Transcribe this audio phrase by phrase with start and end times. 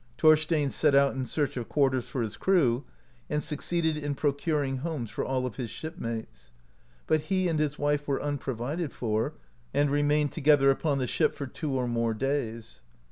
[0.17, 2.85] Thorstein set out in search of quarters for his crew,
[3.29, 6.49] and succeeded in procuring homes for all of his shipmates;
[7.05, 9.35] but he and his wife w^ere unprovided for,
[9.75, 12.81] and remained together upon the ship for two or more days.